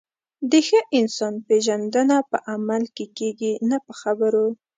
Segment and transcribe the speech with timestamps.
[0.51, 4.45] د ښه انسان پیژندنه په عمل کې کېږي، نه په خبرو.